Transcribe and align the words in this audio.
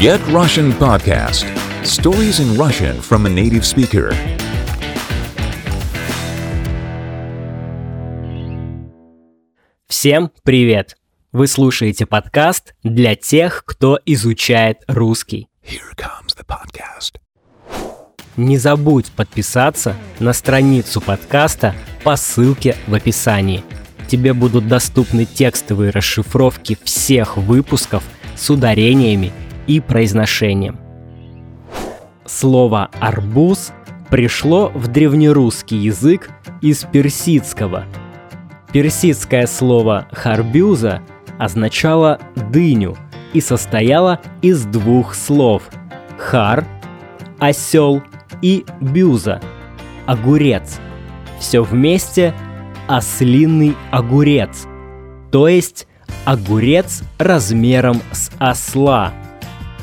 Get 0.00 0.20
Russian 0.28 0.72
Podcast 0.74 1.44
Stories 1.82 2.38
in 2.38 2.56
Russian 2.56 3.00
from 3.00 3.26
a 3.26 3.28
native 3.28 3.64
speaker. 3.64 4.14
Всем 9.88 10.30
привет! 10.44 10.96
Вы 11.32 11.48
слушаете 11.48 12.06
подкаст 12.06 12.76
для 12.84 13.16
тех, 13.16 13.64
кто 13.66 13.98
изучает 14.06 14.84
русский. 14.86 15.48
Here 15.64 15.96
comes 15.96 16.36
the 16.36 16.46
podcast. 16.46 17.16
Не 18.36 18.56
забудь 18.56 19.10
подписаться 19.10 19.96
на 20.20 20.32
страницу 20.32 21.00
подкаста 21.00 21.74
по 22.04 22.14
ссылке 22.14 22.76
в 22.86 22.94
описании. 22.94 23.64
Тебе 24.06 24.32
будут 24.32 24.68
доступны 24.68 25.24
текстовые 25.24 25.90
расшифровки 25.90 26.78
всех 26.84 27.36
выпусков 27.36 28.04
с 28.36 28.48
ударениями 28.48 29.32
и 29.68 29.78
произношением. 29.78 30.78
Слово 32.26 32.90
«арбуз» 32.98 33.72
пришло 34.10 34.70
в 34.74 34.88
древнерусский 34.88 35.78
язык 35.78 36.30
из 36.60 36.84
персидского. 36.84 37.84
Персидское 38.72 39.46
слово 39.46 40.08
«харбюза» 40.10 41.02
означало 41.38 42.18
«дыню» 42.50 42.96
и 43.32 43.40
состояло 43.40 44.20
из 44.42 44.64
двух 44.64 45.14
слов 45.14 45.62
«хар»– 46.18 46.66
«осел» 47.38 48.02
и 48.42 48.64
«бюза»– 48.80 49.40
«огурец». 50.06 50.80
Все 51.38 51.62
вместе 51.62 52.34
«ослиный 52.88 53.76
огурец», 53.90 54.66
то 55.30 55.46
есть 55.46 55.86
огурец 56.24 57.02
размером 57.18 58.00
с 58.12 58.30
осла. 58.38 59.12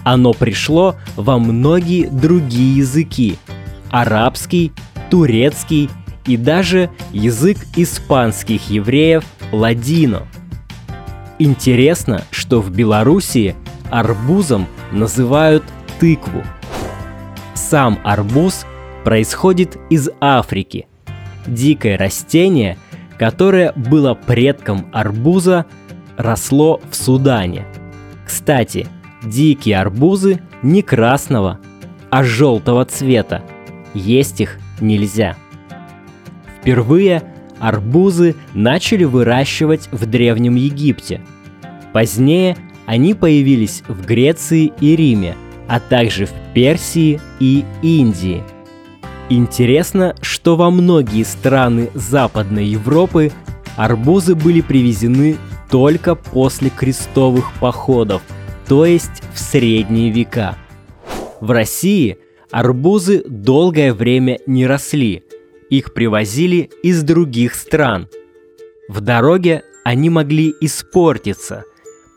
Оно 0.06 0.34
пришло 0.34 0.96
во 1.18 1.40
многие 1.40 2.06
другие 2.06 2.78
языки– 2.78 3.40
арабский, 3.90 4.72
турецкий 5.10 5.90
и 6.28 6.38
даже 6.38 6.92
язык 7.12 7.58
испанских 7.76 8.70
евреев– 8.70 9.24
ладино. 9.52 10.28
Интересно, 11.40 12.24
что 12.30 12.62
в 12.62 12.70
Белоруссии 12.70 13.56
арбузом 13.90 14.68
называют 14.92 15.64
тыкву. 16.00 16.44
Сам 17.56 18.00
арбуз 18.04 18.68
происходит 19.04 19.76
из 19.90 20.12
Африки. 20.22 20.88
Дикое 21.48 21.98
растение, 21.98 22.78
которое 23.18 23.74
было 23.76 24.14
предком 24.14 24.86
арбуза, 24.94 25.66
росло 26.16 26.80
в 26.92 26.96
Судане. 26.96 27.66
Кстати, 28.26 28.88
дикие 29.26 29.80
арбузы 29.80 30.42
не 30.62 30.82
красного, 30.82 31.60
а 32.10 32.24
желтого 32.24 32.86
цвета. 32.86 33.44
Есть 33.94 34.42
их 34.42 34.60
нельзя. 34.80 35.36
Впервые 36.60 37.24
арбузы 37.60 38.36
начали 38.54 39.04
выращивать 39.04 39.90
в 39.92 40.06
Древнем 40.06 40.56
Египте. 40.56 41.22
Позднее 41.94 42.58
они 42.86 43.14
появились 43.14 43.84
в 43.88 44.06
Греции 44.06 44.72
и 44.80 44.96
Риме, 44.96 45.36
а 45.68 45.80
также 45.80 46.26
в 46.26 46.34
Персии 46.54 47.20
и 47.40 47.64
Индии. 47.82 48.44
Интересно, 49.30 50.16
что 50.22 50.56
во 50.56 50.70
многие 50.70 51.24
страны 51.24 51.90
Западной 51.96 52.66
Европы 52.66 53.32
арбузы 53.76 54.36
были 54.36 54.62
привезены 54.62 55.38
только 55.70 56.16
после 56.16 56.70
крестовых 56.70 57.52
походов, 57.60 58.22
то 58.68 58.86
есть 58.86 59.22
в 59.34 59.40
средние 59.40 60.12
века. 60.12 60.58
В 61.40 61.52
России 61.52 62.18
арбузы 62.52 63.24
долгое 63.28 63.94
время 63.94 64.40
не 64.48 64.66
росли, 64.66 65.24
их 65.70 65.94
привозили 65.94 66.70
из 66.84 67.04
других 67.04 67.56
стран. 67.56 68.08
В 68.88 69.02
дороге 69.02 69.64
они 69.84 70.10
могли 70.10 70.54
испортиться, 70.62 71.64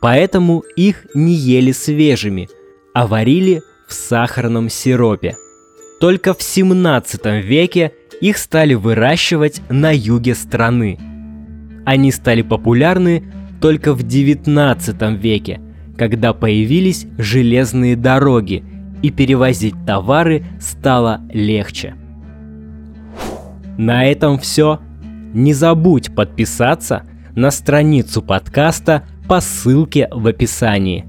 поэтому 0.00 0.62
их 0.76 1.06
не 1.14 1.32
ели 1.32 1.72
свежими, 1.72 2.48
а 2.94 3.06
варили 3.06 3.62
в 3.87 3.94
сахарном 3.94 4.69
сиропе. 4.69 5.37
Только 6.00 6.34
в 6.34 6.42
17 6.42 7.44
веке 7.44 7.92
их 8.20 8.38
стали 8.38 8.75
выращивать 8.75 9.60
на 9.69 9.94
юге 9.94 10.34
страны. 10.34 10.98
Они 11.84 12.12
стали 12.12 12.42
популярны 12.42 13.25
только 13.60 13.94
в 13.94 14.03
19 14.03 15.20
веке, 15.20 15.60
когда 15.98 16.32
появились 16.32 17.06
железные 17.19 17.97
дороги 17.97 18.64
и 19.03 19.10
перевозить 19.10 19.75
товары 19.84 20.44
стало 20.60 21.20
легче. 21.32 21.94
На 23.76 24.06
этом 24.06 24.38
все. 24.38 24.81
Не 25.34 25.53
забудь 25.53 26.14
подписаться 26.14 27.03
на 27.34 27.50
страницу 27.50 28.22
подкаста 28.22 29.04
по 29.28 29.41
ссылке 29.41 30.08
в 30.10 30.26
описании. 30.26 31.04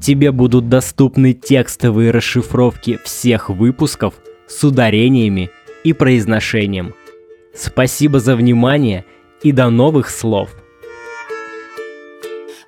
Тебе 0.00 0.30
будут 0.30 0.68
доступны 0.68 1.32
текстовые 1.32 2.10
расшифровки 2.10 2.98
всех 3.04 3.50
выпусков 3.50 4.14
с 4.46 4.62
ударениями 4.62 5.50
и 5.82 5.92
произношением. 5.92 6.94
Спасибо 7.54 8.20
за 8.20 8.36
внимание 8.36 9.04
и 9.42 9.52
до 9.52 9.70
новых 9.70 10.08
слов! 10.10 10.63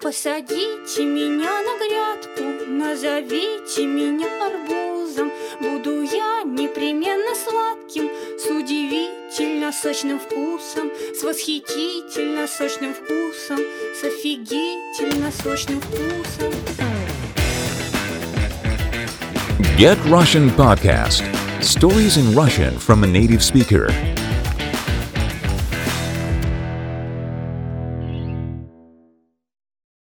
Посадите 0.07 1.05
меня 1.05 1.51
на 1.63 1.75
грядку, 1.83 2.71
назовите 2.71 3.87
меня 3.87 4.29
арбузом. 4.47 5.33
Буду 5.59 6.03
я 6.03 6.45
непременно 6.45 7.35
сладким, 7.35 8.09
с 8.39 8.47
удивительно 8.47 9.73
сочным 9.73 10.21
вкусом, 10.21 10.93
с 11.13 11.25
восхитительно 11.25 12.47
сочным 12.47 12.95
вкусом, 12.95 13.59
с 14.01 14.05
офигительно 14.05 15.33
сочным 15.33 15.81
вкусом. 15.81 16.53
Get 19.77 19.99
Russian 20.05 20.55
Podcast 20.55 21.25
Stories 21.59 22.17
in 22.17 22.33
Russian 22.33 22.79
from 22.79 23.03
a 23.03 23.09
native 23.09 23.43
speaker. 23.43 23.91